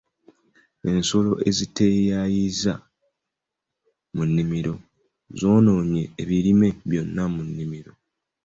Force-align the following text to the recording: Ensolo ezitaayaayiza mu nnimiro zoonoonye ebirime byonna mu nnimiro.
Ensolo 0.91 1.31
ezitaayaayiza 1.49 2.73
mu 4.15 4.23
nnimiro 4.27 4.73
zoonoonye 5.39 6.03
ebirime 6.21 6.69
byonna 6.89 7.23
mu 7.33 7.41
nnimiro. 7.47 7.91